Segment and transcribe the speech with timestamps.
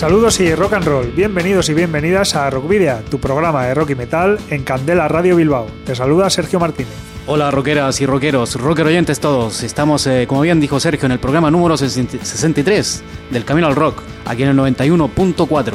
[0.00, 3.94] Saludos y rock and roll, bienvenidos y bienvenidas a Rockvidia, tu programa de rock y
[3.94, 5.66] metal en Candela Radio Bilbao.
[5.84, 6.94] Te saluda Sergio Martínez.
[7.26, 9.62] Hola rockeras y rockeros, rocker oyentes todos.
[9.62, 14.00] Estamos, eh, como bien dijo Sergio, en el programa número 63 del Camino al Rock,
[14.24, 15.74] aquí en el 91.4.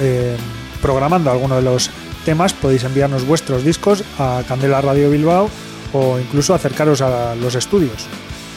[0.00, 0.38] eh,
[0.80, 1.90] programando alguno de los
[2.28, 5.48] temas, podéis enviarnos vuestros discos a Candela Radio Bilbao
[5.94, 8.04] o incluso acercaros a los estudios.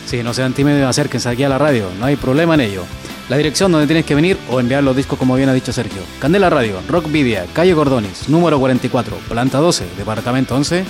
[0.05, 2.83] Sí, no sean tímidos, acérquense aquí a la radio, no hay problema en ello.
[3.29, 6.01] La dirección donde tienes que venir o enviar los discos como bien ha dicho Sergio.
[6.19, 10.83] Candela Radio, Rock Vidia, calle Gordonis, número 44, planta 12, departamento 11,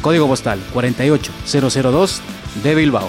[0.00, 2.20] código postal 48002
[2.62, 3.08] de Bilbao.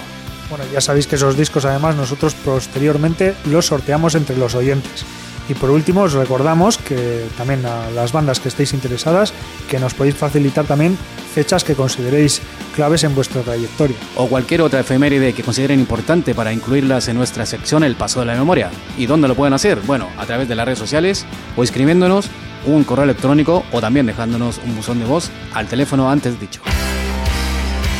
[0.50, 5.04] Bueno, ya sabéis que esos discos además nosotros posteriormente los sorteamos entre los oyentes.
[5.52, 9.34] Y por último os recordamos que también a las bandas que estéis interesadas
[9.68, 10.96] que nos podéis facilitar también
[11.34, 12.40] fechas que consideréis
[12.74, 13.96] claves en vuestra trayectoria.
[14.16, 18.26] O cualquier otra efeméride que consideren importante para incluirlas en nuestra sección El Paso de
[18.26, 18.70] la Memoria.
[18.96, 19.78] ¿Y dónde lo pueden hacer?
[19.80, 22.30] Bueno, a través de las redes sociales o escribiéndonos
[22.64, 26.62] un correo electrónico o también dejándonos un buzón de voz al teléfono antes dicho.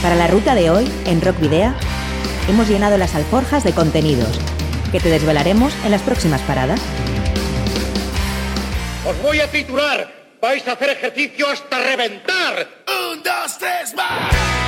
[0.01, 1.75] Para la ruta de hoy, en Rock Video,
[2.49, 4.41] hemos llenado las alforjas de contenidos
[4.91, 6.81] que te desvelaremos en las próximas paradas.
[9.05, 10.09] Os voy a titular.
[10.41, 12.69] Vais a hacer ejercicio hasta reventar.
[12.87, 14.62] Un, dos, tres, más.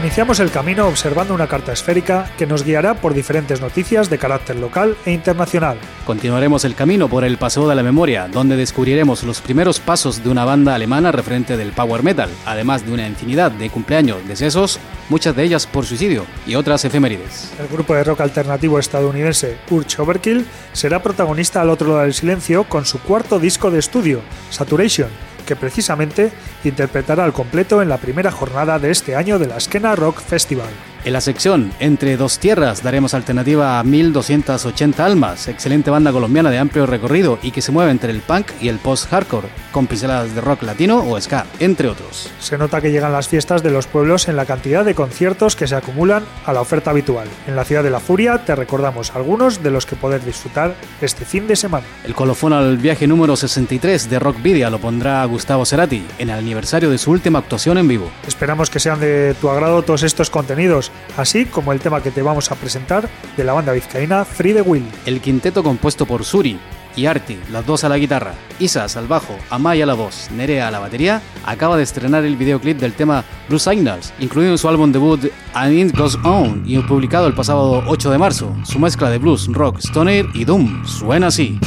[0.00, 4.56] Iniciamos el camino observando una carta esférica que nos guiará por diferentes noticias de carácter
[4.56, 5.76] local e internacional.
[6.06, 10.30] Continuaremos el camino por el Paseo de la Memoria, donde descubriremos los primeros pasos de
[10.30, 14.80] una banda alemana referente del power metal, además de una infinidad de cumpleaños, decesos,
[15.10, 17.52] muchas de ellas por suicidio y otras efemérides.
[17.60, 22.64] El grupo de rock alternativo estadounidense Urch Overkill será protagonista al otro lado del silencio
[22.64, 25.10] con su cuarto disco de estudio, Saturation,
[25.50, 26.30] que precisamente
[26.62, 30.70] interpretará al completo en la primera jornada de este año de la Skena Rock Festival.
[31.02, 36.58] En la sección Entre dos tierras daremos alternativa a 1280 Almas, excelente banda colombiana de
[36.58, 40.42] amplio recorrido y que se mueve entre el punk y el post-hardcore, con pinceladas de
[40.42, 42.30] rock latino o ska, entre otros.
[42.38, 45.66] Se nota que llegan las fiestas de los pueblos en la cantidad de conciertos que
[45.66, 47.28] se acumulan a la oferta habitual.
[47.46, 51.24] En la ciudad de la Furia te recordamos algunos de los que poder disfrutar este
[51.24, 51.86] fin de semana.
[52.04, 56.38] El colofón al viaje número 63 de Rock Video lo pondrá Gustavo Cerati en el
[56.38, 58.10] aniversario de su última actuación en vivo.
[58.26, 62.22] Esperamos que sean de tu agrado todos estos contenidos, así como el tema que te
[62.22, 64.86] vamos a presentar de la banda vizcaína Free the Will.
[65.06, 66.58] El quinteto compuesto por Suri
[66.96, 70.68] y Arti, las dos a la guitarra, Isas al bajo, Amaya a la voz, Nerea
[70.68, 74.68] a la batería, acaba de estrenar el videoclip del tema Blue Signals, incluido en su
[74.68, 78.54] álbum debut And It Goes On y publicado el pasado 8 de marzo.
[78.64, 81.58] Su mezcla de blues, rock, stoner y doom suena así.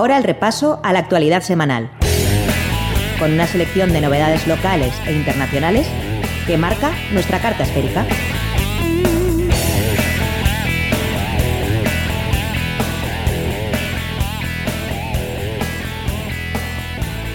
[0.00, 1.90] Ahora el repaso a la actualidad semanal,
[3.18, 5.86] con una selección de novedades locales e internacionales
[6.46, 8.06] que marca nuestra carta esférica.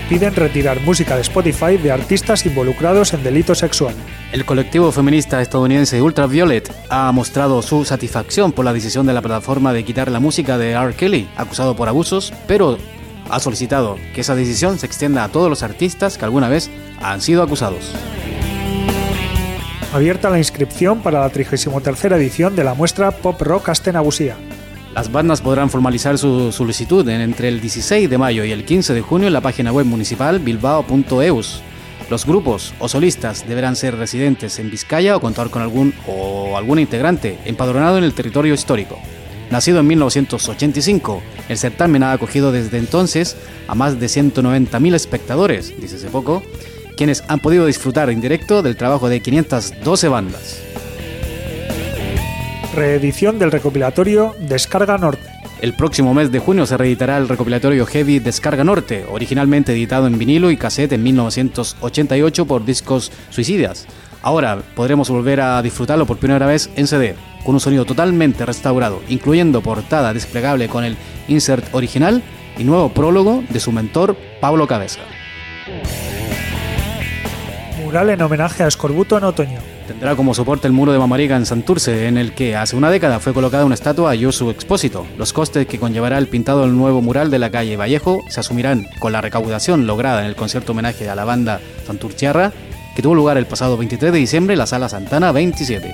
[0.09, 4.14] Piden retirar música de Spotify de artistas involucrados en delitos sexuales.
[4.35, 9.71] El colectivo feminista estadounidense Ultraviolet ha mostrado su satisfacción por la decisión de la plataforma
[9.71, 10.93] de quitar la música de R.
[10.93, 12.77] Kelly, acusado por abusos, pero
[13.29, 16.69] ha solicitado que esa decisión se extienda a todos los artistas que alguna vez
[17.01, 17.93] han sido acusados.
[19.93, 24.35] Abierta la inscripción para la 33 edición de la muestra Pop Rock Astenabusía.
[24.93, 28.93] Las bandas podrán formalizar su solicitud en- entre el 16 de mayo y el 15
[28.93, 31.61] de junio en la página web municipal bilbao.eus.
[32.09, 36.79] Los grupos o solistas deberán ser residentes en Vizcaya o contar con algún o algún
[36.79, 38.99] integrante empadronado en el territorio histórico.
[39.49, 43.37] Nacido en 1985, el certamen ha acogido desde entonces
[43.67, 46.43] a más de 190.000 espectadores, dice hace poco,
[46.97, 50.61] quienes han podido disfrutar en directo del trabajo de 512 bandas.
[52.73, 55.34] Reedición del recopilatorio Descarga Norte.
[55.65, 60.19] El próximo mes de junio se reeditará el recopilatorio Heavy Descarga Norte, originalmente editado en
[60.19, 63.87] vinilo y cassette en 1988 por Discos Suicidas.
[64.21, 69.01] Ahora podremos volver a disfrutarlo por primera vez en CD, con un sonido totalmente restaurado,
[69.09, 72.21] incluyendo portada desplegable con el insert original
[72.59, 75.01] y nuevo prólogo de su mentor Pablo Cabeza.
[77.83, 79.74] Mural en homenaje a Escorbuto en otoño.
[79.87, 83.19] Tendrá como soporte el muro de Mamariga en Santurce, en el que hace una década
[83.19, 85.05] fue colocada una estatua a Yosu Expósito.
[85.17, 88.87] Los costes que conllevará el pintado del nuevo mural de la calle Vallejo se asumirán
[88.97, 92.51] con la recaudación lograda en el concierto homenaje a la banda Santurciarra,
[92.95, 95.93] que tuvo lugar el pasado 23 de diciembre en la Sala Santana 27.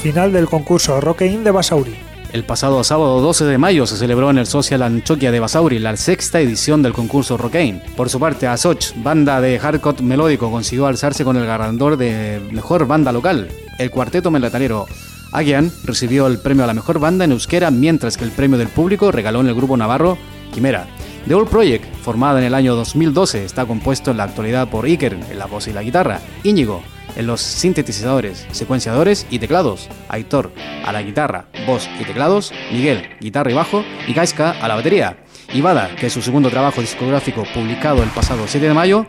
[0.00, 2.13] Final del concurso Rockein de Basauri.
[2.34, 5.96] El pasado sábado 12 de mayo se celebró en el Social Anchoquia de Basauri la
[5.96, 7.80] sexta edición del concurso Rockain.
[7.96, 12.88] Por su parte, Asoch, banda de hardcore melódico, consiguió alzarse con el ganador de mejor
[12.88, 13.50] banda local.
[13.78, 14.86] El cuarteto melatanero
[15.30, 18.66] Agian recibió el premio a la mejor banda en euskera, mientras que el premio del
[18.66, 20.18] público regaló en el grupo navarro
[20.52, 20.88] Quimera.
[21.28, 25.12] The Old Project, formada en el año 2012, está compuesto en la actualidad por Iker
[25.12, 26.82] en la voz y la guitarra, Íñigo
[27.16, 30.52] en los sintetizadores, secuenciadores y teclados, Aitor
[30.84, 35.18] a la guitarra, voz y teclados, Miguel, guitarra y bajo, y Gaiska a la batería.
[35.52, 39.06] Ibada, que es su segundo trabajo discográfico publicado el pasado 7 de mayo,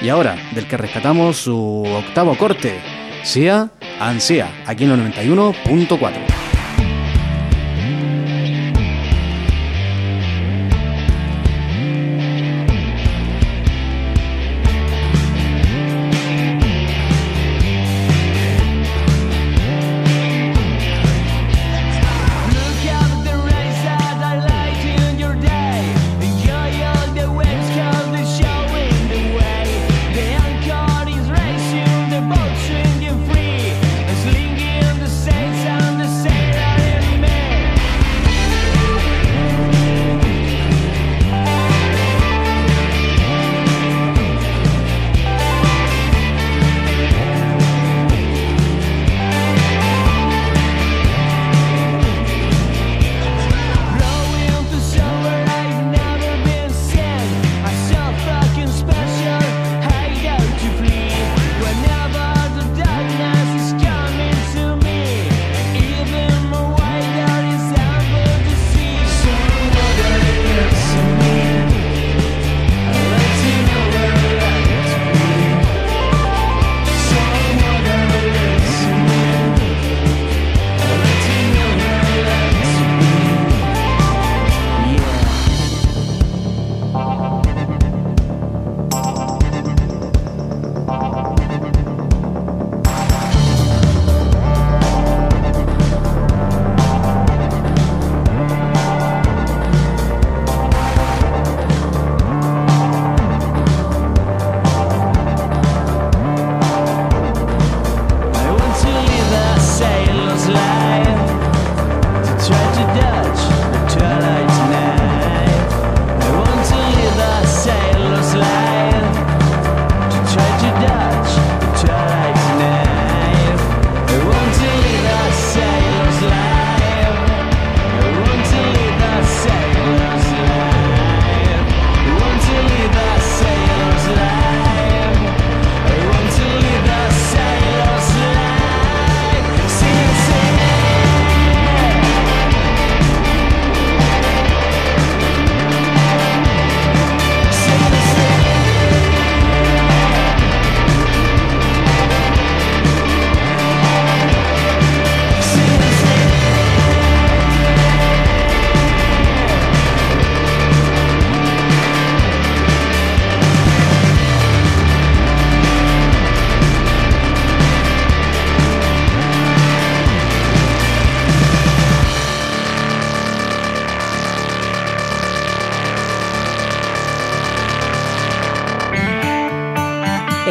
[0.00, 2.78] y ahora del que rescatamos su octavo corte,
[3.24, 6.47] Sia Ansia, aquí en los 91.4.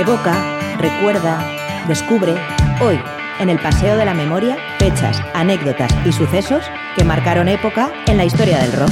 [0.07, 1.37] Evoca, recuerda,
[1.85, 2.33] descubre,
[2.79, 2.97] hoy,
[3.41, 6.63] en el Paseo de la Memoria, fechas, anécdotas y sucesos
[6.95, 8.89] que marcaron época en la historia del rock.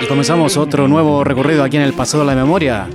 [0.00, 2.86] Y comenzamos otro nuevo recorrido aquí en el Paseo de la Memoria.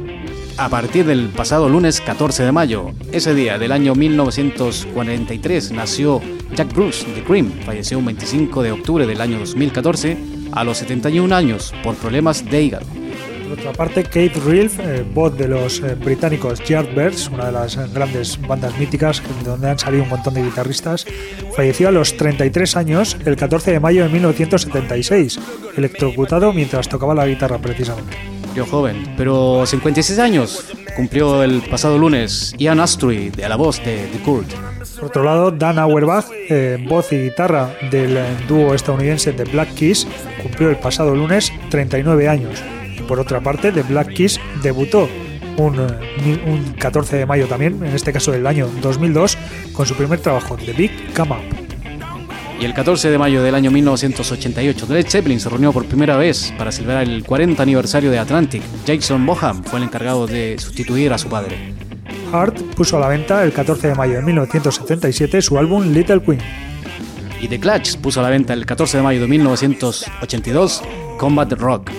[0.57, 6.21] A partir del pasado lunes 14 de mayo, ese día del año 1943, nació
[6.55, 7.51] Jack Bruce de Cream.
[7.65, 10.15] Falleció un 25 de octubre del año 2014
[10.51, 12.85] a los 71 años por problemas de hígado.
[13.43, 17.75] Por otra parte, Kate Rilf, eh, voz de los eh, británicos Yardbirds, una de las
[17.75, 21.05] eh, grandes bandas míticas de donde han salido un montón de guitarristas,
[21.55, 25.39] falleció a los 33 años el 14 de mayo de 1976,
[25.77, 28.32] electrocutado mientras tocaba la guitarra precisamente.
[28.55, 34.07] Yo joven, pero 56 años cumplió el pasado lunes Ian Astry de la voz de
[34.11, 34.51] The Kurt.
[34.95, 39.73] Por otro lado, Dan Auerbach, eh, voz y guitarra del eh, dúo estadounidense The Black
[39.73, 40.07] Keys,
[40.41, 42.61] cumplió el pasado lunes 39 años.
[42.95, 45.09] Y por otra parte, The Black Keys debutó
[45.57, 49.37] un, eh, un 14 de mayo también, en este caso del año 2002,
[49.73, 51.62] con su primer trabajo, The Big Come Up.
[52.63, 56.53] Y el 14 de mayo del año 1988, Led Zeppelin se reunió por primera vez
[56.57, 58.63] para celebrar el 40 aniversario de Atlantic.
[58.87, 61.73] Jason Boham fue el encargado de sustituir a su padre.
[62.31, 66.39] Hart puso a la venta el 14 de mayo de 1977 su álbum Little Queen.
[67.41, 70.83] Y The Clash puso a la venta el 14 de mayo de 1982
[71.17, 71.91] Combat Rock.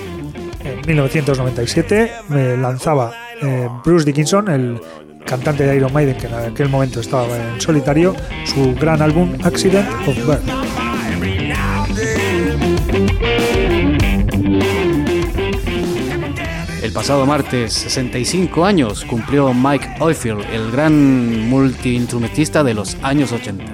[0.65, 4.81] En 1997 eh, lanzaba eh, Bruce Dickinson, el
[5.25, 8.15] cantante de Iron Maiden que en aquel momento estaba en solitario,
[8.45, 10.75] su gran álbum Accident of Birth.
[16.83, 23.65] El pasado martes, 65 años, cumplió Mike Oldfield, el gran multiinstrumentista de los años 80.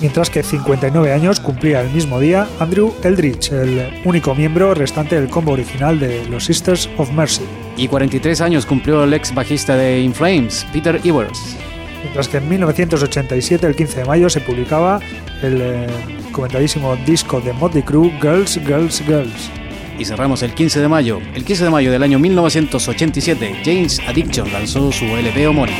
[0.00, 5.28] Mientras que 59 años cumplía el mismo día Andrew Eldritch, el único miembro restante del
[5.28, 7.44] combo original de los Sisters of Mercy.
[7.76, 11.56] Y 43 años cumplió el ex bajista de In Flames, Peter Evers.
[12.02, 15.00] Mientras que en 1987, el 15 de mayo, se publicaba
[15.42, 15.86] el eh,
[16.32, 19.50] comentadísimo disco de Motley Crue, Girls, Girls, Girls.
[19.98, 21.20] Y cerramos el 15 de mayo.
[21.34, 25.78] El 15 de mayo del año 1987, James Addiction lanzó su LP homónimo.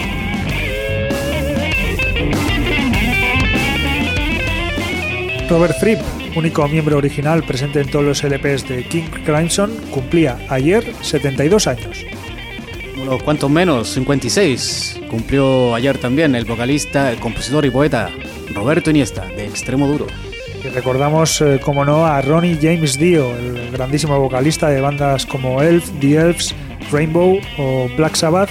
[5.49, 5.99] Robert Fripp,
[6.37, 12.05] único miembro original presente en todos los LPs de King Crimson, cumplía ayer 72 años.
[13.01, 15.01] Unos cuantos menos, 56.
[15.09, 18.11] Cumplió ayer también el vocalista, el compositor y poeta
[18.55, 20.07] Roberto Iniesta, de Extremo Duro.
[20.63, 25.63] Y recordamos, eh, como no, a Ronnie James Dio, el grandísimo vocalista de bandas como
[25.63, 26.55] Elf, The Elves,
[26.93, 28.51] Rainbow o Black Sabbath,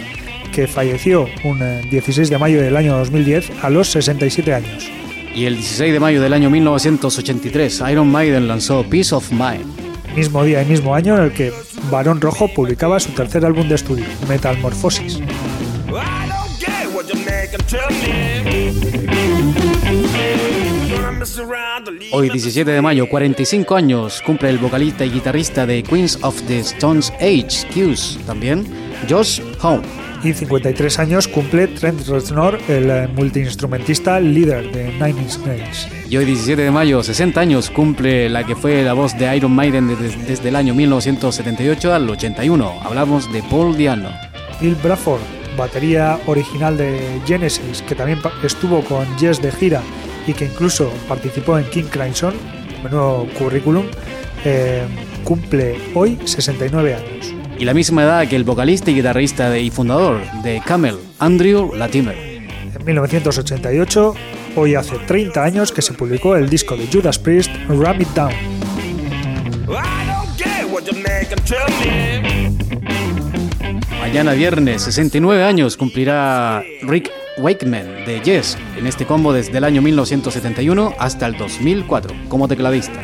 [0.51, 4.98] que falleció un eh, 16 de mayo del año 2010 a los 67 años.
[5.39, 9.63] Y el 16 de mayo del año 1983, Iron Maiden lanzó Peace of Mind.
[10.13, 11.53] Mismo día y mismo año en el que
[11.89, 15.15] Barón Rojo publicaba su tercer álbum de estudio, Metamorphosis.
[15.15, 18.73] I don't care what your name can tell me.
[20.93, 25.09] Gonna mess around to leave Hoy 17 de mayo, 45 años, cumple el vocalista y
[25.09, 28.65] guitarrista de Queens of the Stones Age, Q's, también,
[29.09, 30.08] Josh Home.
[30.21, 35.87] Y 53 años cumple Trent Reznor, el eh, multiinstrumentista líder de Nine Inch Nails.
[36.09, 39.53] Y hoy 17 de mayo, 60 años, cumple la que fue la voz de Iron
[39.53, 42.81] Maiden desde, desde el año 1978 al 81.
[42.83, 44.09] Hablamos de Paul Diano.
[44.59, 45.21] Bill Bradford,
[45.57, 49.81] batería original de Genesis, que también estuvo con Yes de gira
[50.27, 52.33] y que incluso participó en King Crimson,
[52.83, 53.85] menudo currículum,
[54.43, 54.83] eh,
[55.23, 57.38] cumple hoy 69 años.
[57.59, 61.75] Y la misma edad que el vocalista y guitarrista de- y fundador de Camel, Andrew
[61.75, 62.15] Latimer.
[62.17, 64.15] En 1988,
[64.55, 68.31] hoy hace 30 años que se publicó el disco de Judas Priest, Ram It Down.
[73.99, 79.81] Mañana viernes, 69 años, cumplirá Rick Wakeman de Yes en este combo desde el año
[79.81, 83.01] 1971 hasta el 2004 como tecladista.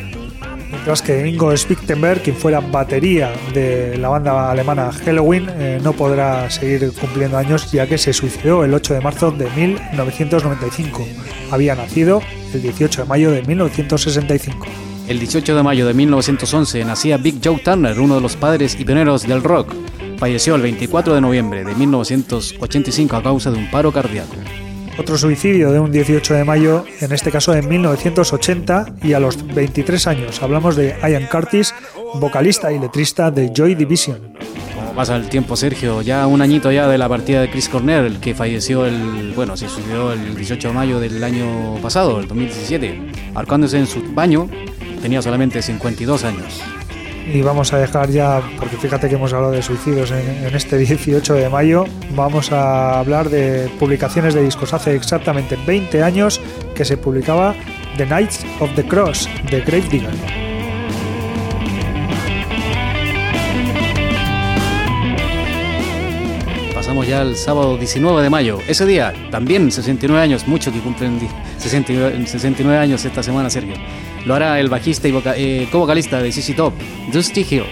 [0.86, 6.48] Mientras que Ingo Spichtenberg, quien fuera batería de la banda alemana Halloween, eh, no podrá
[6.48, 11.04] seguir cumpliendo años ya que se suicidó el 8 de marzo de 1995.
[11.50, 12.22] Había nacido
[12.54, 14.64] el 18 de mayo de 1965.
[15.08, 18.84] El 18 de mayo de 1911 nacía Big Joe Turner, uno de los padres y
[18.84, 19.74] pioneros del rock.
[20.18, 24.36] Falleció el 24 de noviembre de 1985 a causa de un paro cardíaco.
[24.98, 29.46] Otro suicidio de un 18 de mayo, en este caso en 1980 y a los
[29.54, 30.42] 23 años.
[30.42, 31.74] Hablamos de Ian Curtis,
[32.14, 34.36] vocalista y letrista de Joy Division.
[34.96, 36.00] Pasa el tiempo, Sergio.
[36.00, 39.68] Ya un añito ya de la partida de Chris Cornell, que falleció el, bueno, se
[39.68, 42.98] suicidó el 18 de mayo del año pasado, el 2017,
[43.34, 44.48] arcándose en su baño.
[45.02, 46.62] Tenía solamente 52 años.
[47.32, 51.34] Y vamos a dejar ya, porque fíjate que hemos hablado de suicidios en, este 18
[51.34, 51.84] de mayo,
[52.14, 54.72] vamos a hablar de publicaciones de discos.
[54.72, 56.40] Hace exactamente 20 años
[56.74, 57.54] que se publicaba
[57.96, 60.14] The Knights of the Cross de Gravedigger.
[66.74, 68.58] Pasamos ya al sábado 19 de mayo.
[68.68, 73.74] Ese día, también 69 años, mucho que cumplen di- 69, 69 años esta semana, Sergio.
[74.26, 76.74] Lo hará el bajista y voca- eh, co-vocalista de CC Top,
[77.12, 77.62] Dusty Hill.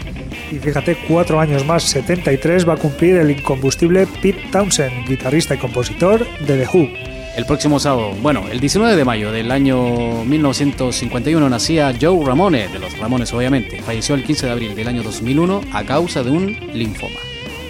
[0.50, 5.58] Y fíjate, cuatro años más, 73, va a cumplir el incombustible Pete Townsend, guitarrista y
[5.58, 6.88] compositor de The Who.
[7.36, 12.78] El próximo sábado, bueno, el 19 de mayo del año 1951 nacía Joe Ramone, de
[12.78, 13.82] los Ramones obviamente.
[13.82, 17.18] Falleció el 15 de abril del año 2001 a causa de un linfoma.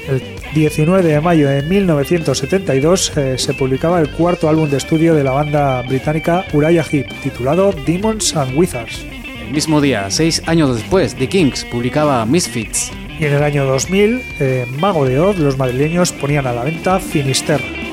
[0.07, 0.21] El
[0.55, 5.33] 19 de mayo de 1972 eh, se publicaba el cuarto álbum de estudio de la
[5.33, 9.05] banda británica Uriah Heep, titulado Demons and Wizards.
[9.45, 12.93] El mismo día, seis años después, The Kings publicaba Misfits.
[13.19, 17.01] Y en el año 2000, eh, Mago de Oz, los madrileños ponían a la venta
[17.01, 17.84] Finisterra.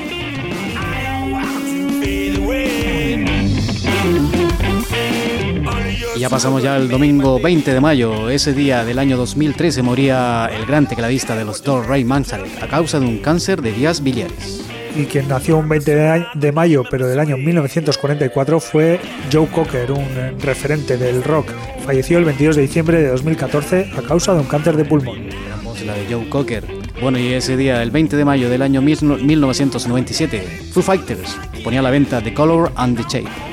[6.22, 8.30] Ya pasamos ya al domingo 20 de mayo.
[8.30, 12.68] Ese día del año 2013 moría el gran tecladista de los Doors, Ray Manzarek, a
[12.68, 14.64] causa de un cáncer de vías biliares.
[14.94, 19.00] Y quien nació un 20 de, mayo, pero del año 1944, fue
[19.32, 21.48] Joe Cocker, un eh, referente del rock.
[21.84, 25.26] Falleció el 22 de diciembre de 2014 a causa de un cáncer de pulmón.
[25.84, 26.64] La de Joe Cocker.
[27.00, 31.82] Bueno, y ese día, el 20 de mayo del año 1997, Foo Fighters ponía a
[31.82, 33.51] la venta The Color and the Shape.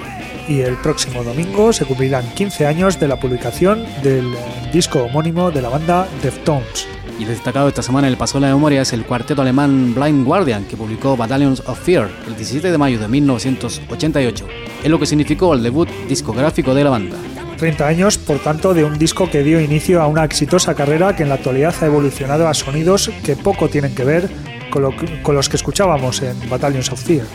[0.49, 4.38] Y el próximo domingo se cumplirán 15 años de la publicación del eh,
[4.73, 6.88] disco homónimo de la banda Deftones.
[7.19, 10.25] Y destacado esta semana en el Paso de la Memoria es el cuarteto alemán Blind
[10.25, 14.47] Guardian, que publicó Battalions of Fear el 17 de mayo de 1988,
[14.83, 17.17] en lo que significó el debut discográfico de la banda.
[17.57, 21.23] 30 años, por tanto, de un disco que dio inicio a una exitosa carrera que
[21.23, 24.29] en la actualidad ha evolucionado a sonidos que poco tienen que ver
[24.71, 27.25] con, lo que- con los que escuchábamos en Battalions of Fear.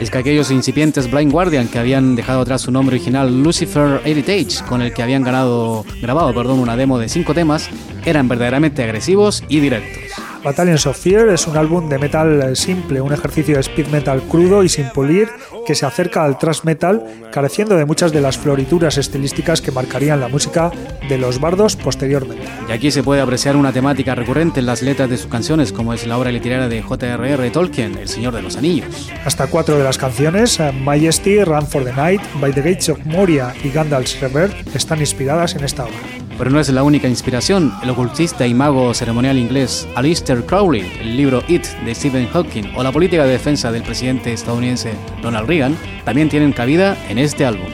[0.00, 4.64] Es que aquellos incipientes Blind Guardian que habían dejado atrás su nombre original Lucifer Heritage,
[4.68, 7.70] con el que habían ganado, grabado perdón, una demo de cinco temas,
[8.04, 10.02] eran verdaderamente agresivos y directos.
[10.44, 14.62] Battalions of Fear es un álbum de metal simple, un ejercicio de speed metal crudo
[14.62, 15.30] y sin pulir
[15.66, 17.02] que se acerca al thrash metal,
[17.32, 20.70] careciendo de muchas de las florituras estilísticas que marcarían la música
[21.08, 22.44] de los bardos posteriormente.
[22.68, 25.94] Y aquí se puede apreciar una temática recurrente en las letras de sus canciones, como
[25.94, 27.50] es la obra literaria de J.R.R.
[27.50, 29.10] Tolkien, El Señor de los Anillos.
[29.24, 32.98] Hasta cuatro de las canciones, eh, Majesty, Run for the Night, By the Gates of
[33.06, 35.94] Moria y Gandalf's Rebirth, están inspiradas en esta obra.
[36.36, 37.72] Pero no es la única inspiración.
[37.82, 42.82] El ocultista y mago ceremonial inglés Aleister Crowley, el libro It de Stephen Hawking o
[42.82, 47.70] la política de defensa del presidente estadounidense Ronald Reagan también tienen cabida en este álbum.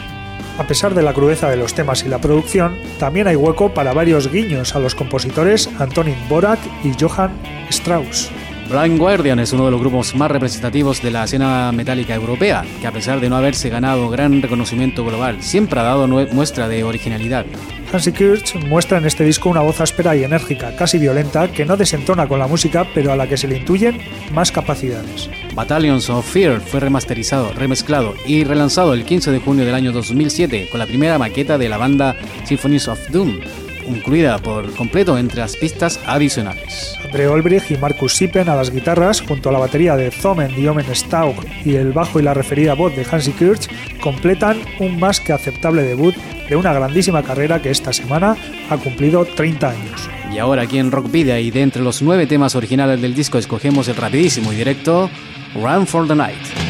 [0.59, 3.95] A pesar de la crudeza de los temas y la producción, también hay hueco para
[3.95, 7.33] varios guiños a los compositores Antonin Borak y Johann
[7.71, 8.31] Strauss.
[8.71, 12.87] Blind Guardian es uno de los grupos más representativos de la escena metálica europea, que
[12.87, 17.47] a pesar de no haberse ganado gran reconocimiento global, siempre ha dado muestra de originalidad.
[17.93, 21.77] Hansi Kirch muestra en este disco una voz áspera y enérgica, casi violenta, que no
[21.77, 23.99] desentona con la música, pero a la que se le intuyen
[24.33, 25.29] más capacidades.
[25.57, 30.69] Battalions of Fear fue remasterizado, remezclado y relanzado el 15 de junio del año 2007
[30.71, 33.41] con la primera maqueta de la banda Symphonies of Doom,
[33.89, 36.97] incluida por completo entre las pistas adicionales.
[37.05, 40.87] Andre Olbrich y Marcus Sippen a las guitarras, junto a la batería de Zomen Diomen
[40.95, 43.69] Staug y el bajo y la referida voz de Hansi Kirch,
[44.01, 46.15] completan un más que aceptable debut
[46.49, 48.37] de una grandísima carrera que esta semana
[48.69, 50.09] ha cumplido 30 años.
[50.33, 53.89] Y ahora aquí en Rockvidia y de entre los nueve temas originales del disco escogemos
[53.89, 55.11] el rapidísimo y directo
[55.55, 56.70] Run for the Night.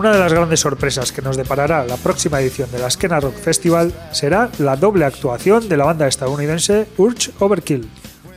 [0.00, 3.34] Una de las grandes sorpresas que nos deparará la próxima edición de la Skena Rock
[3.34, 7.86] Festival será la doble actuación de la banda estadounidense Urge Overkill.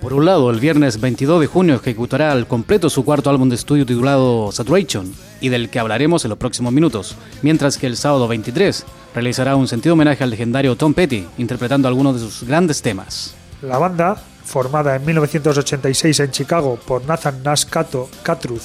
[0.01, 3.55] Por un lado, el viernes 22 de junio ejecutará al completo su cuarto álbum de
[3.55, 8.27] estudio titulado Saturation, y del que hablaremos en los próximos minutos, mientras que el sábado
[8.27, 8.83] 23
[9.15, 13.35] realizará un sentido homenaje al legendario Tom Petty, interpretando algunos de sus grandes temas.
[13.61, 18.63] La banda, formada en 1986 en Chicago por Nathan Nash Cato Catruth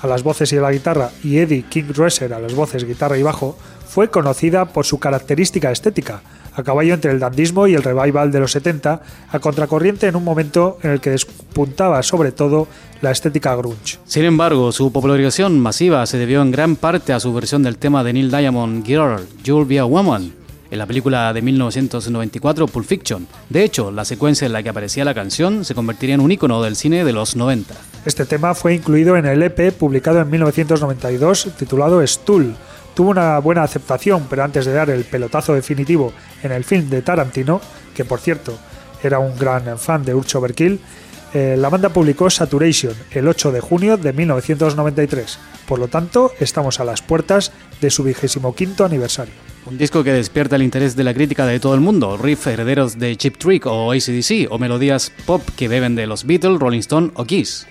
[0.00, 3.18] a las voces y a la guitarra y Eddie King Dresser a las voces, guitarra
[3.18, 3.56] y bajo,
[3.86, 6.20] fue conocida por su característica estética,
[6.54, 10.24] a caballo entre el dandismo y el revival de los 70, a contracorriente en un
[10.24, 12.68] momento en el que despuntaba sobre todo
[13.00, 13.98] la estética grunge.
[14.04, 18.04] Sin embargo, su popularización masiva se debió en gran parte a su versión del tema
[18.04, 20.32] de Neil Diamond Girl, You'll Be a Woman,
[20.70, 23.26] en la película de 1994 Pulp Fiction.
[23.48, 26.62] De hecho, la secuencia en la que aparecía la canción se convertiría en un icono
[26.62, 27.74] del cine de los 90.
[28.04, 32.54] Este tema fue incluido en el EP publicado en 1992 titulado Stool.
[32.94, 37.02] Tuvo una buena aceptación, pero antes de dar el pelotazo definitivo en el film de
[37.02, 37.60] Tarantino,
[37.94, 38.58] que por cierto
[39.02, 40.80] era un gran fan de Urge Overkill,
[41.34, 45.38] eh, la banda publicó Saturation el 8 de junio de 1993.
[45.66, 49.34] Por lo tanto, estamos a las puertas de su vigésimo quinto aniversario.
[49.66, 52.98] Un disco que despierta el interés de la crítica de todo el mundo, riff herederos
[52.98, 57.10] de Chip Trick o ACDC, o melodías pop que beben de los Beatles, Rolling Stone
[57.14, 57.66] o Kiss.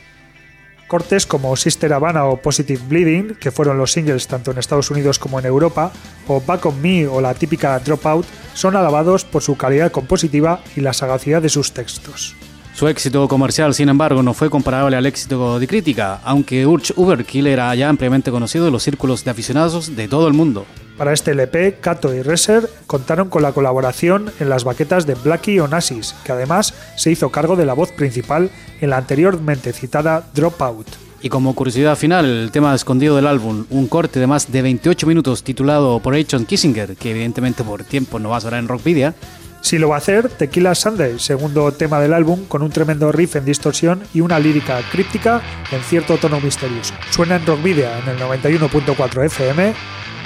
[0.88, 5.19] Cortes como Sister Havana o Positive Bleeding, que fueron los singles tanto en Estados Unidos
[5.19, 5.91] como en Europa,
[6.28, 10.82] o Back on Me o la típica Dropout, son alabados por su calidad compositiva y
[10.82, 12.36] la sagacidad de sus textos.
[12.73, 17.47] Su éxito comercial, sin embargo, no fue comparable al éxito de crítica, aunque Urge Overkill
[17.47, 20.65] era ya ampliamente conocido en los círculos de aficionados de todo el mundo.
[20.97, 25.60] Para este LP, Kato y Reser contaron con la colaboración en las baquetas de Blackie
[25.60, 28.49] Onassis, que además se hizo cargo de la voz principal
[28.81, 30.88] en la anteriormente citada Dropout.
[31.21, 35.05] Y como curiosidad final, el tema escondido del álbum, un corte de más de 28
[35.05, 39.13] minutos titulado Operation Kissinger, que evidentemente por tiempo no va a sonar en Rockvidia,
[39.60, 43.36] Si lo va a hacer, Tequila Sunday, segundo tema del álbum, con un tremendo riff
[43.36, 46.93] en distorsión y una lírica críptica en cierto tono misterioso.
[47.10, 49.73] Suena en Rockvidia en el 91.4 FM,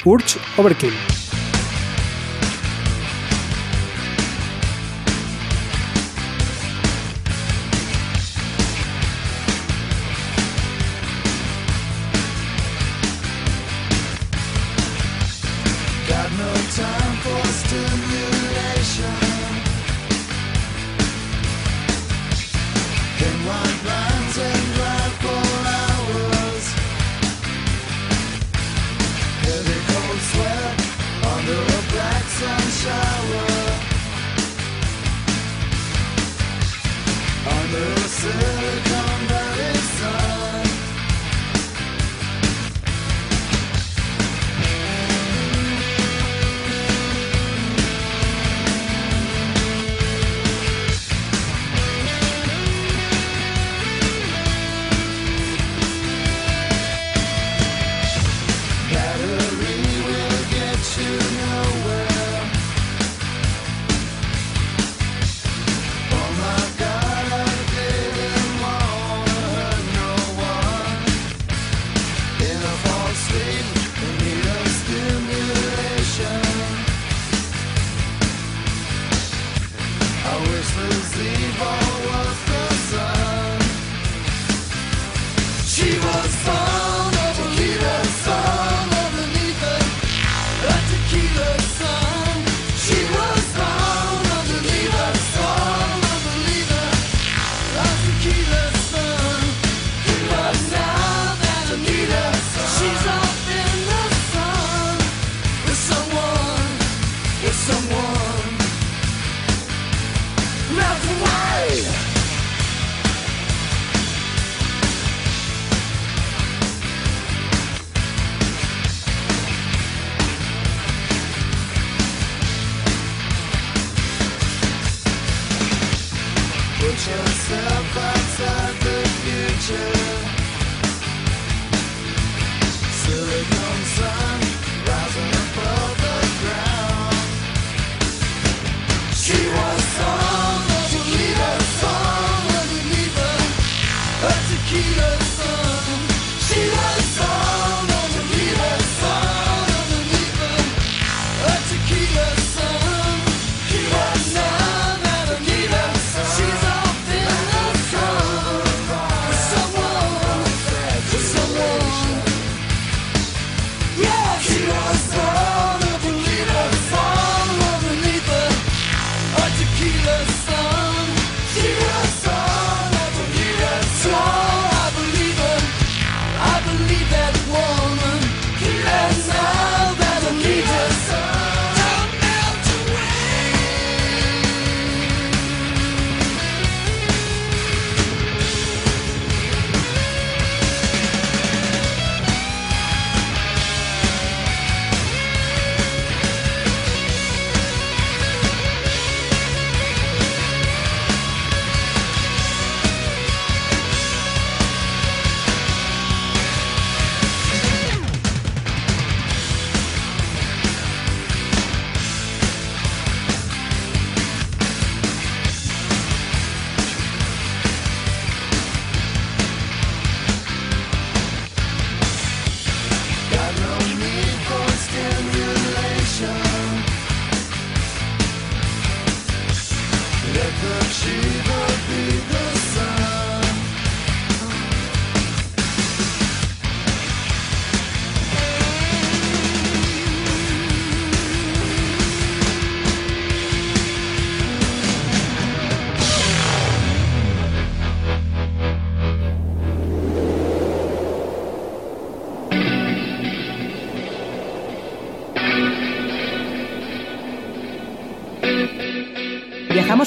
[0.05, 1.20] Urge Overkill.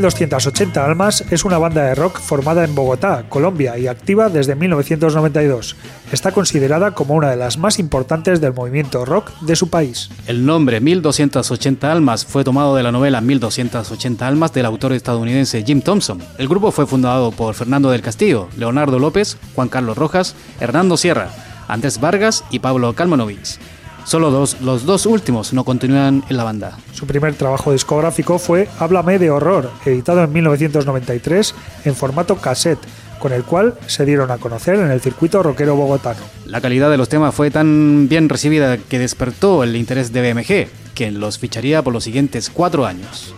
[0.00, 5.76] 1280 Almas es una banda de rock formada en Bogotá, Colombia y activa desde 1992.
[6.10, 10.08] Está considerada como una de las más importantes del movimiento rock de su país.
[10.26, 15.82] El nombre 1280 Almas fue tomado de la novela 1280 Almas del autor estadounidense Jim
[15.82, 16.22] Thompson.
[16.38, 21.30] El grupo fue fundado por Fernando del Castillo, Leonardo López, Juan Carlos Rojas, Hernando Sierra,
[21.68, 23.58] Andrés Vargas y Pablo Kalmanovich.
[24.10, 26.76] Solo dos, los dos últimos no continúan en la banda.
[26.92, 31.54] Su primer trabajo discográfico fue Háblame de Horror, editado en 1993
[31.84, 32.80] en formato cassette,
[33.20, 36.18] con el cual se dieron a conocer en el circuito rockero bogotano.
[36.44, 40.68] La calidad de los temas fue tan bien recibida que despertó el interés de BMG,
[40.92, 43.32] quien los ficharía por los siguientes cuatro años.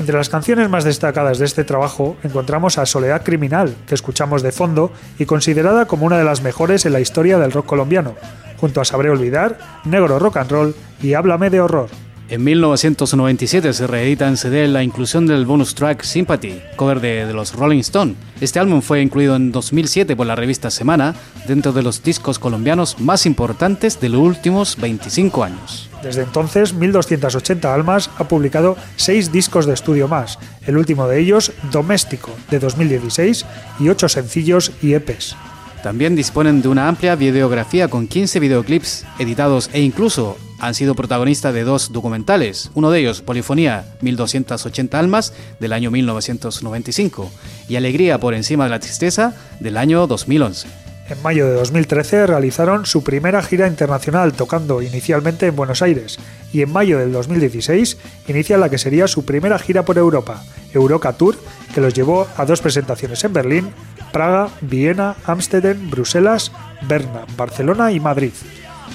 [0.00, 4.50] Entre las canciones más destacadas de este trabajo encontramos a Soledad Criminal, que escuchamos de
[4.50, 4.90] fondo
[5.20, 8.16] y considerada como una de las mejores en la historia del rock colombiano,
[8.60, 11.88] junto a Sabré Olvidar, Negro Rock and Roll y Háblame de Horror.
[12.30, 17.32] En 1997 se reedita en CD la inclusión del bonus track Sympathy, cover de, de
[17.32, 18.14] los Rolling Stone.
[18.40, 21.16] Este álbum fue incluido en 2007 por la revista Semana
[21.48, 25.90] dentro de los discos colombianos más importantes de los últimos 25 años.
[26.04, 31.50] Desde entonces, 1280 Almas ha publicado seis discos de estudio más, el último de ellos,
[31.72, 33.44] Doméstico, de 2016,
[33.80, 35.34] y ocho sencillos y EPs.
[35.82, 41.54] También disponen de una amplia videografía con 15 videoclips editados e incluso han sido protagonistas
[41.54, 47.30] de dos documentales, uno de ellos Polifonía 1280 Almas del año 1995
[47.68, 50.68] y Alegría por encima de la tristeza del año 2011.
[51.08, 56.18] En mayo de 2013 realizaron su primera gira internacional tocando inicialmente en Buenos Aires
[56.52, 57.96] y en mayo del 2016
[58.28, 61.36] inicia la que sería su primera gira por Europa, Euroca Tour,
[61.74, 63.70] que los llevó a dos presentaciones en Berlín,
[64.12, 66.52] Praga, Viena, Ámsterdam, Bruselas,
[66.82, 68.32] Berna, Barcelona y Madrid.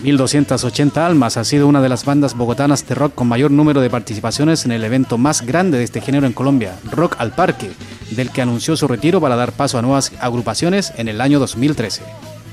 [0.03, 3.89] 1280 Almas ha sido una de las bandas bogotanas de rock con mayor número de
[3.89, 7.71] participaciones en el evento más grande de este género en Colombia, Rock al Parque,
[8.11, 12.03] del que anunció su retiro para dar paso a nuevas agrupaciones en el año 2013.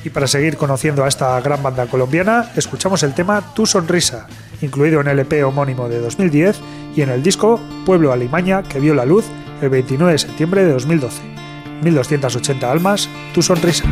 [0.04, 4.26] Y para seguir conociendo a esta gran banda colombiana, escuchamos el tema Tu Sonrisa,
[4.60, 6.58] incluido en el EP homónimo de 2010
[6.96, 9.26] y en el disco Pueblo Alimaña, que vio la luz
[9.60, 11.41] el 29 de septiembre de 2012.
[11.82, 13.84] 1280 almas, tu sonrisa.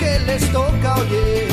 [0.00, 1.49] que les toca oír.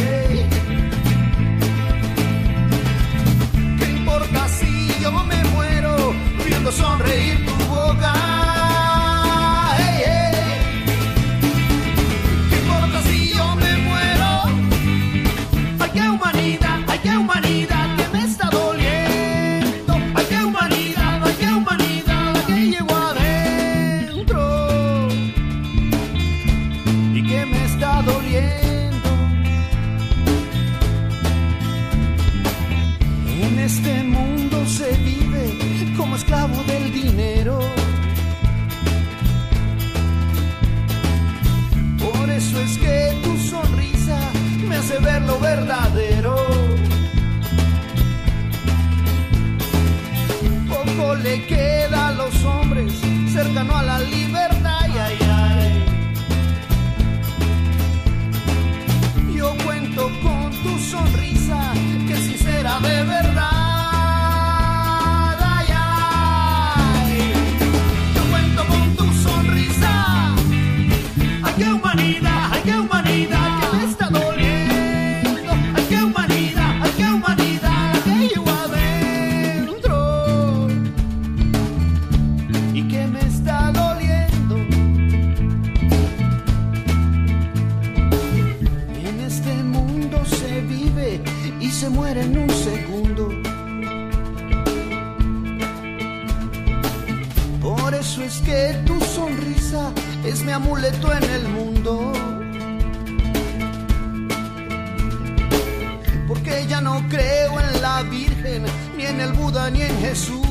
[106.81, 108.65] no creo en la Virgen,
[108.95, 110.45] ni en el Buda, ni en Jesús.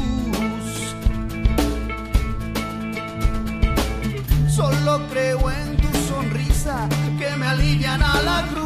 [4.49, 8.66] Solo creo en tu sonrisa que me alivian a la cruz.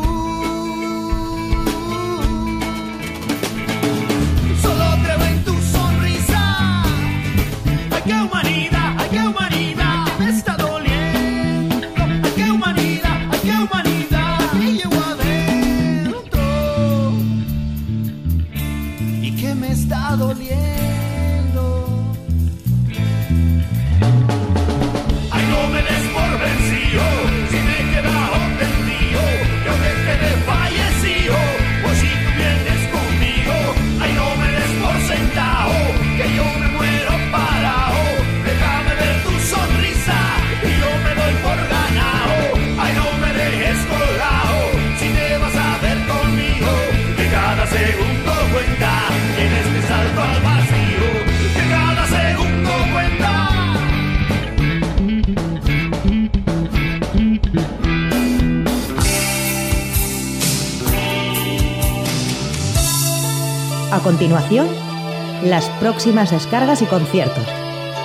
[65.44, 67.44] las próximas descargas y conciertos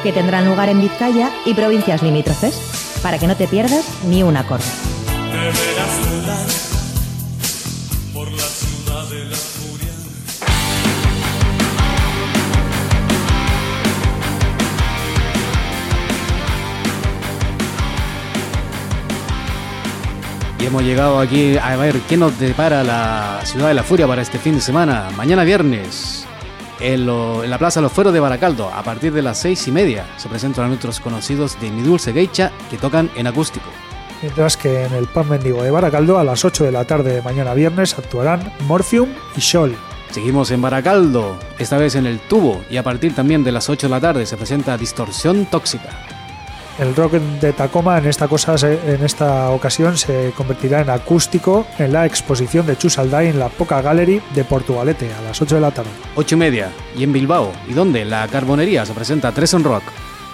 [0.03, 4.37] que tendrán lugar en Vizcaya y provincias limítrofes para que no te pierdas ni un
[4.37, 4.63] acorde.
[20.75, 24.39] hemos llegado aquí a ver qué nos depara la Ciudad de la Furia para este
[24.39, 25.09] fin de semana.
[25.15, 26.27] Mañana viernes,
[26.79, 29.71] en, lo- en la Plaza Los Fueros de Baracaldo, a partir de las seis y
[29.71, 33.65] media, se presentan nuestros conocidos de Mi Dulce Geisha que tocan en acústico.
[34.21, 37.21] Mientras que en el Pan Mendigo de Baracaldo a las 8 de la tarde de
[37.21, 39.75] mañana viernes actuarán Morphium y Shoal.
[40.09, 43.87] Seguimos en Baracaldo, esta vez en el tubo, y a partir también de las 8
[43.87, 45.89] de la tarde se presenta Distorsión Tóxica.
[46.77, 51.65] El rock de Tacoma en esta, cosa, se- en esta ocasión se convertirá en acústico
[51.79, 55.61] en la exposición de Chusaldai en la Poca Gallery de Portugalete a las 8 de
[55.61, 55.89] la tarde.
[56.15, 59.83] 8 y media, y en Bilbao, y donde la Carbonería se presenta Tres on Rock.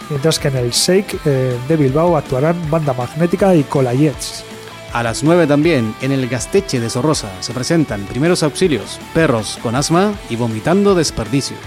[0.09, 4.43] Mientras que en el Shake eh, de Bilbao actuarán Banda Magnética y Colayets.
[4.93, 9.75] A las 9 también, en el Gasteche de Sorrosa, se presentan Primeros Auxilios, Perros con
[9.75, 11.59] Asma y Vomitando Desperdicios.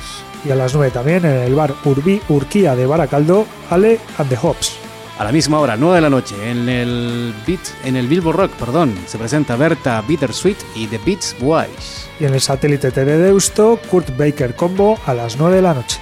[0.44, 4.38] Y a las 9 también en el bar Urbi Urquía de Baracaldo, Ale and the
[4.40, 4.76] Hops.
[5.18, 8.50] A la misma hora, 9 de la noche, en el Beat, en el Bilbo Rock,
[8.52, 12.08] perdón, se presenta Berta Bittersweet y The Beats Boys.
[12.18, 15.74] Y en el satélite TV de Deusto, Kurt Baker Combo a las 9 de la
[15.74, 16.00] noche.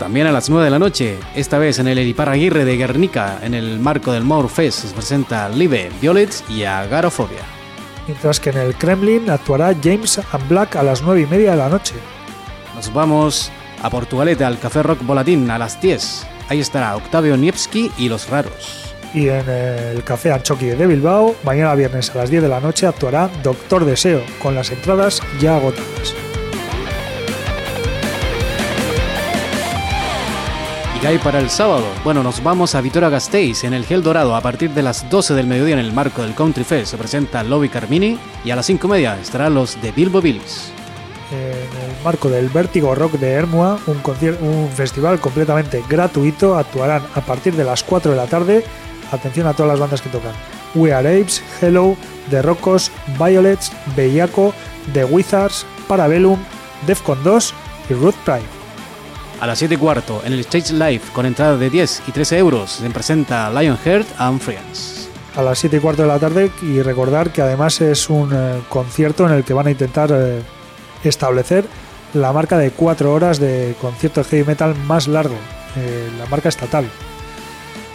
[0.00, 3.54] También a las 9 de la noche, esta vez en el Eliparraguirre de Guernica, en
[3.54, 7.42] el marco del More Fest, se presenta Live, Violets y Agarofobia.
[8.08, 11.56] Mientras que en el Kremlin actuará James and Black a las 9 y media de
[11.58, 11.94] la noche.
[12.74, 13.52] Nos vamos
[13.82, 16.26] a Portugalete, al Café Rock Volatín, a las 10.
[16.48, 18.94] Ahí estará Octavio Niepski y Los Raros.
[19.14, 22.86] Y en el Café Anchoqui de Bilbao, mañana viernes a las 10 de la noche
[22.86, 26.14] actuará Doctor Deseo, con las entradas ya agotadas.
[30.96, 31.86] ¿Y qué hay para el sábado?
[32.02, 35.32] Bueno, nos vamos a Vitoria Gasteiz, en el Gel Dorado, a partir de las 12
[35.34, 36.90] del mediodía en el marco del Country Fest.
[36.90, 40.72] Se presenta Lobby Carmini y a las 5 y media estarán los de Bilbo Billis.
[41.30, 41.38] En
[41.90, 44.00] el marco del Vértigo Rock de Hermua, un,
[44.40, 48.64] un festival completamente gratuito, actuarán a partir de las 4 de la tarde.
[49.12, 50.32] Atención a todas las bandas que tocan.
[50.74, 51.96] We Are Apes, Hello,
[52.30, 54.54] The Rocos, Violets, Bellaco,
[54.92, 56.38] The Wizards, Parabellum,
[56.86, 57.54] Defcon 2
[57.90, 58.42] y Root Pride.
[59.40, 62.38] A las 7 y cuarto, en el Stage Live, con entrada de 10 y 13
[62.38, 65.08] euros, se presenta Lionheart and Friends.
[65.36, 68.60] a las 7 y cuarto de la tarde y recordar que además es un eh,
[68.68, 70.42] concierto en el que van a intentar eh,
[71.04, 71.64] establecer
[72.14, 75.36] la marca de 4 horas de concierto de heavy metal más largo,
[75.76, 76.88] eh, la marca estatal.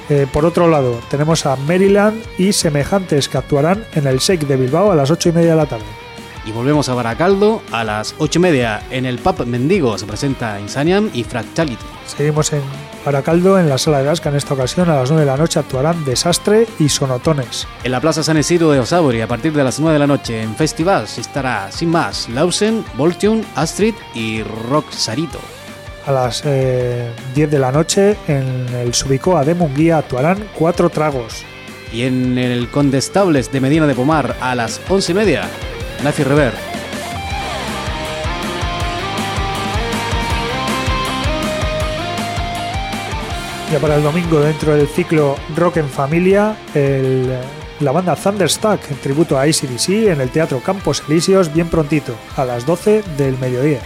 [0.10, 4.58] Eh, por otro lado, tenemos a Maryland y semejantes que actuarán en el Shake de
[4.58, 5.86] Bilbao a las 8 y media de la tarde.
[6.45, 10.60] Y volvemos a Baracaldo, a las 8 y media, en el Pub Mendigo, se presenta
[10.60, 11.86] Insaniam y Fractality.
[12.06, 12.62] Seguimos en
[13.06, 14.30] Baracaldo, en la sala de Gasca.
[14.30, 17.68] En esta ocasión, a las 9 de la noche, actuarán Desastre y Sonotones.
[17.84, 20.41] En la Plaza San Isidro de Osauri, a partir de las 9 de la noche,
[20.41, 25.39] en Festivals, estará, sin más, Lausen, Voltune, Astrid y Rock Sarito.
[26.06, 31.43] A las eh, 10 de la noche, en el Subicoa de Munguía, actuarán Cuatro Tragos.
[31.91, 35.49] Y en el Condestables de Medina de Pomar, a las 11 y media,
[36.04, 36.72] Nafi Rever.
[43.74, 47.36] Ya para el domingo, dentro del ciclo Rock en Familia, el-
[47.80, 52.45] la banda Thunderstruck, en tributo a ACDC, en el Teatro Campos Elíseos, bien prontito, a
[52.45, 53.80] las 12 del mediodía.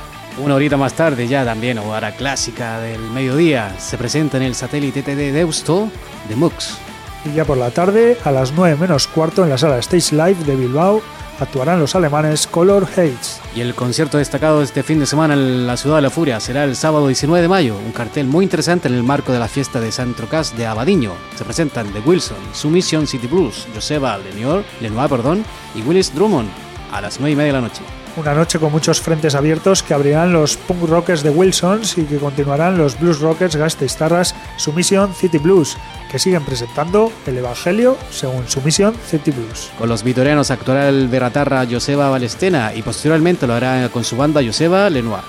[0.43, 5.03] Una horita más tarde, ya también, hora clásica del mediodía, se presenta en el satélite
[5.03, 5.89] TD Deusto
[6.27, 6.77] de MUX.
[7.23, 10.43] Y ya por la tarde, a las 9 menos cuarto, en la sala Stage Live
[10.45, 11.01] de Bilbao,
[11.39, 13.39] actuarán los alemanes Color Hates.
[13.55, 16.39] Y el concierto destacado de este fin de semana en la Ciudad de la Furia
[16.39, 19.47] será el sábado 19 de mayo, un cartel muy interesante en el marco de la
[19.47, 21.13] fiesta de San Trocas de Abadiño.
[21.35, 25.43] Se presentan The Wilson, Submission City Blues, Joseba Lenoir, Lenoir perdón,
[25.75, 26.49] y Willis Drummond
[26.91, 27.96] a las 9 y media de la noche.
[28.17, 32.17] Una noche con muchos frentes abiertos que abrirán los punk rockers de Wilsons y que
[32.17, 35.77] continuarán los blues rockers gasteiztarras Submission City Blues,
[36.09, 39.69] que siguen presentando el Evangelio según Submission City Blues.
[39.77, 44.41] Con los vitorianos actuará el Beratarra Joseba Balestena y posteriormente lo hará con su banda
[44.43, 45.21] Joseba Lenoir.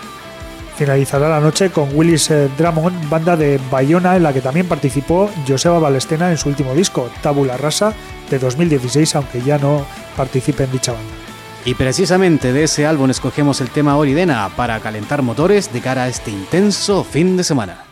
[0.78, 5.28] Finalizará la noche con Willis eh, Drummond, banda de Bayona en la que también participó
[5.47, 7.93] Joseba Balestena en su último disco, Tabula Rasa,
[8.30, 9.84] de 2016, aunque ya no
[10.16, 11.18] participe en dicha banda.
[11.64, 16.09] Y precisamente de ese álbum escogemos el tema Oridena para calentar motores de cara a
[16.09, 17.84] este intenso fin de semana.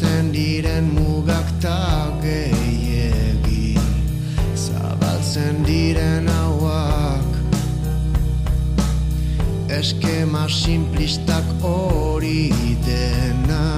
[0.00, 3.76] Esten diren mugak ta gehiegi.
[4.56, 7.28] Zabaltzen diren hauak.
[9.68, 12.48] Eskema simplistak hori
[12.86, 13.76] dena.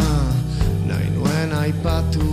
[0.87, 2.32] Nahi nuen aipatu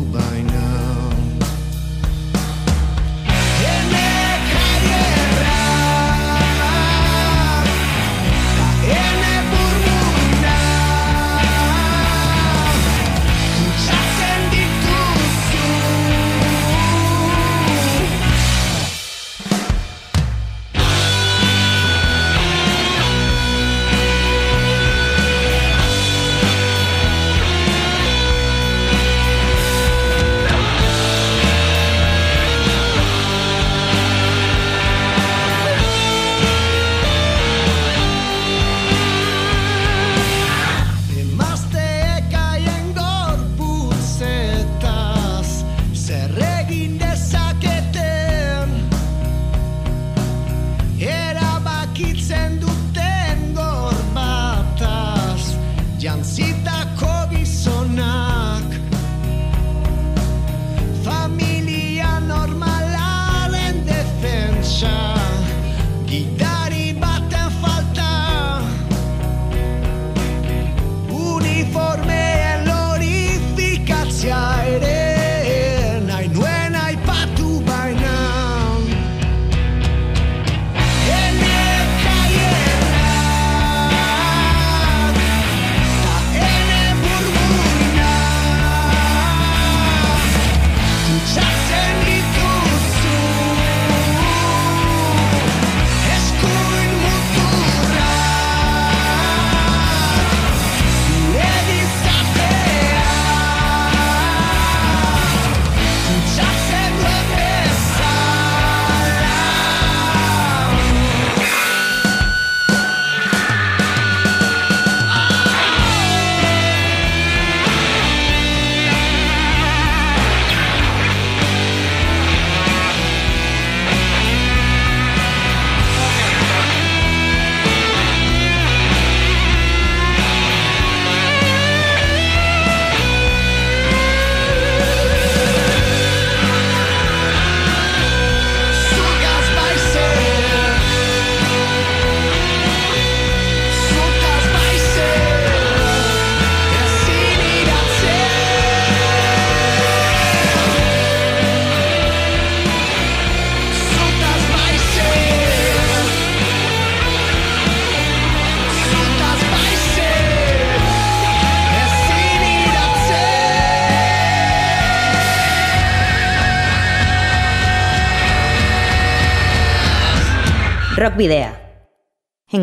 [91.25, 91.58] Shut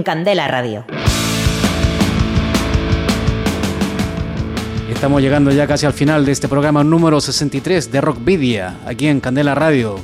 [0.07, 0.85] Candela Radio.
[4.89, 9.19] Estamos llegando ya casi al final de este programa número 63 de Rockvidia, aquí en
[9.19, 9.97] Candela Radio.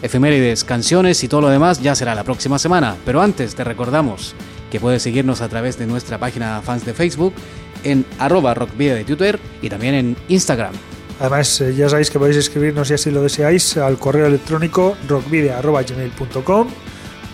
[0.00, 2.96] Efemérides, canciones y todo lo demás ya será la próxima semana.
[3.04, 4.34] Pero antes te recordamos
[4.70, 7.34] que puedes seguirnos a través de nuestra página fans de Facebook,
[7.82, 10.72] en arroba rockvidia de Twitter y también en Instagram.
[11.20, 16.68] Además, eh, ya sabéis que podéis escribirnos si así lo deseáis al correo electrónico rockvidia.gmail.com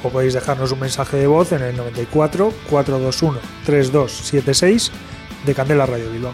[0.03, 4.93] o podéis dejarnos un mensaje de voz en el 94 421 3276
[5.47, 6.33] de Candela Radio Bilbao.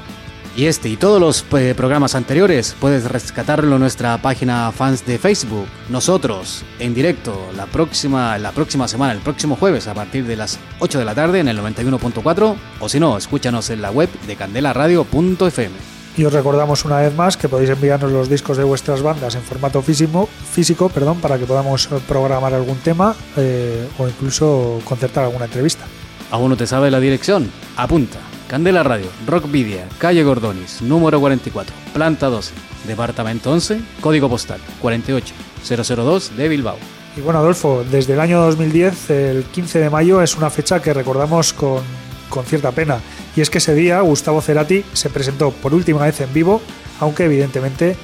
[0.57, 5.19] Y este y todos los eh, programas anteriores puedes rescatarlo en nuestra página fans de
[5.19, 5.67] Facebook.
[5.91, 10.59] Nosotros, en directo, la próxima, la próxima semana, el próximo jueves, a partir de las
[10.79, 14.37] 8 de la tarde en el 91.4, o si no, escúchanos en la web de
[14.37, 15.95] candelaradio.fm.
[16.17, 19.43] Y os recordamos una vez más que podéis enviarnos los discos de vuestras bandas en
[19.43, 25.25] formato físico, físico perdón, para que podamos eh, programar algún tema eh, o incluso concertar
[25.25, 25.85] alguna entrevista.
[26.31, 27.51] ¿Aún no te sabe la dirección?
[27.77, 28.19] Apunta.
[28.49, 32.55] Candela Radio, Rockvidia, calle Gordonis, número 44, planta 12,
[32.87, 36.77] departamento 11, código postal 48002 de Bilbao.
[37.17, 40.95] Y bueno, Adolfo, desde el año 2010, el 15 de mayo es una fecha que
[40.95, 41.83] recordamos con,
[42.29, 42.99] con cierta pena.
[43.37, 46.61] Y es que ese día Gustavo Cerati se presentó por última vez en vivo,
[47.01, 47.97] aunque evidentemente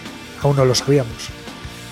[0.42, 1.12] aún no lo sabíamos.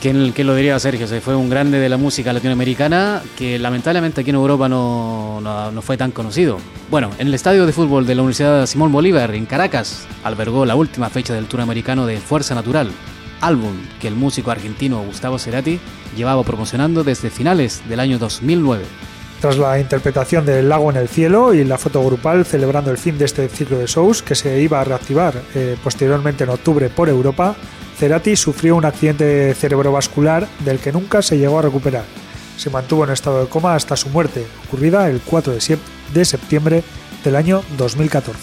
[0.00, 1.06] ¿Quién, quién lo diría, Sergio?
[1.06, 5.70] Se fue un grande de la música latinoamericana que lamentablemente aquí en Europa no, no-
[5.70, 6.56] no fue tan conocido.
[6.90, 10.74] Bueno, en el estadio de fútbol de la Universidad Simón Bolívar, en Caracas, albergó la
[10.74, 12.90] última fecha del tour americano de Fuerza Natural,
[13.42, 15.78] álbum que el músico argentino Gustavo Cerati
[16.16, 18.84] llevaba promocionando desde finales del año 2009.
[19.40, 23.16] Tras la interpretación del Lago en el Cielo y la foto grupal celebrando el fin
[23.16, 27.08] de este ciclo de shows que se iba a reactivar eh, posteriormente en octubre por
[27.08, 27.56] Europa,
[27.98, 32.04] Cerati sufrió un accidente cerebrovascular del que nunca se llegó a recuperar.
[32.58, 35.78] Se mantuvo en estado de coma hasta su muerte, ocurrida el 4 de sep-
[36.12, 36.84] de septiembre
[37.24, 38.38] del año 2014.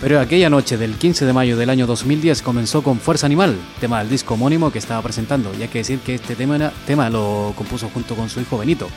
[0.00, 3.98] Pero aquella noche del 15 de mayo del año 2010 comenzó con Fuerza Animal, tema
[4.00, 7.88] del disco homónimo que estaba presentando, y hay que decir que este tema lo compuso
[7.92, 8.88] junto con su hijo Benito.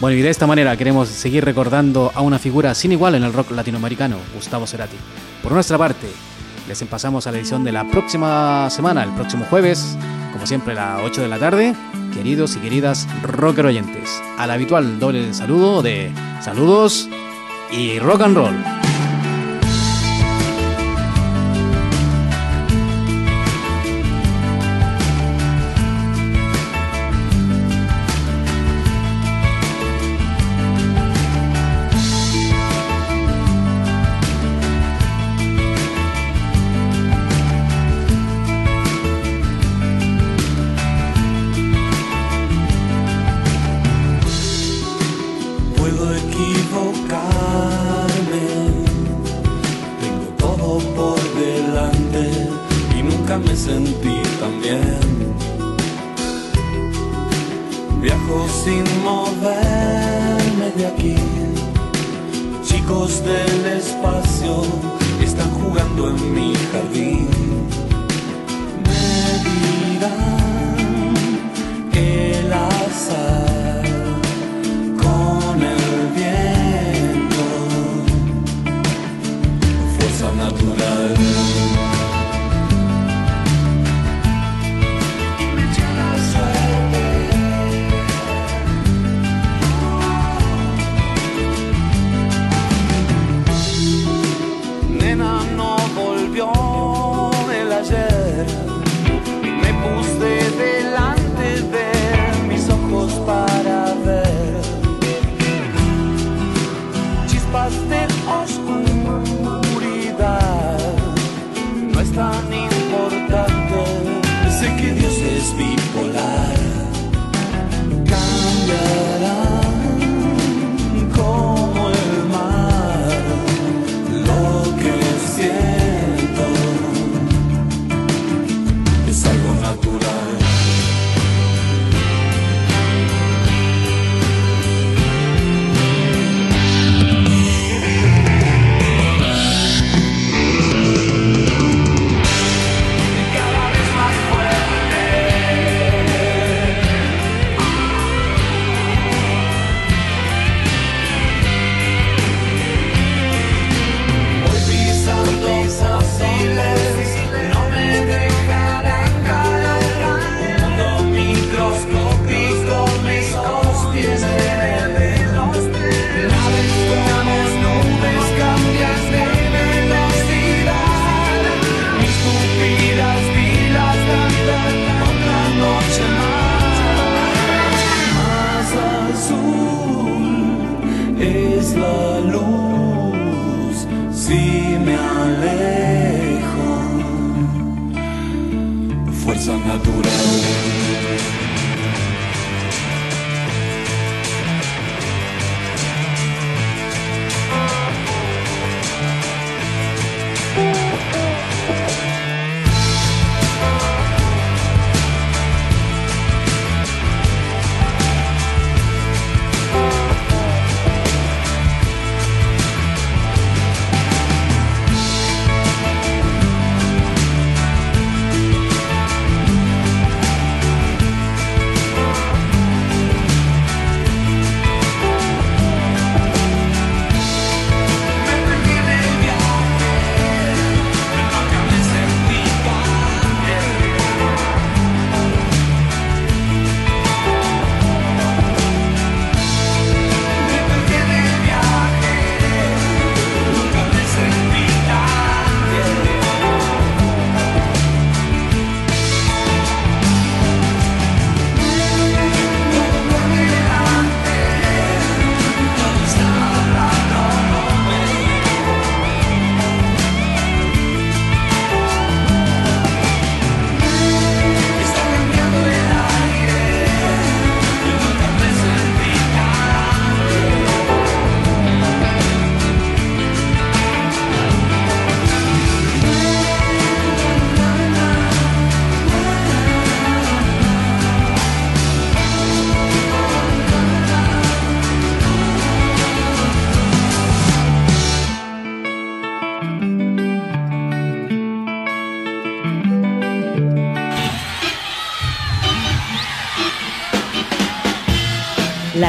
[0.00, 3.34] Bueno, y de esta manera queremos seguir recordando a una figura sin igual en el
[3.34, 4.96] rock latinoamericano, Gustavo Cerati.
[5.42, 6.06] Por nuestra parte,
[6.66, 9.98] les pasamos a la edición de la próxima semana, el próximo jueves,
[10.32, 11.74] como siempre a las 8 de la tarde,
[12.14, 14.22] queridos y queridas rocker oyentes.
[14.38, 17.06] Al habitual doble saludo de saludos
[17.70, 18.89] y rock and roll.